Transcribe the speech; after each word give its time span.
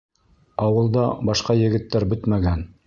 Ауылда 0.69 1.03
башҡа 1.31 1.59
егеттәр 1.61 2.09
бөтмәгән. 2.15 2.69